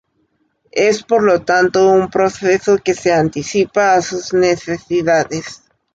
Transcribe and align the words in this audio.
Es 0.87 1.03
por 1.03 1.21
lo 1.21 1.43
tanto 1.45 1.87
un 1.89 2.09
proceso 2.09 2.79
que 2.83 2.95
se 2.95 3.13
anticipa 3.13 3.93
a 3.93 4.01
sus 4.01 4.33
necesidades. 4.33 5.61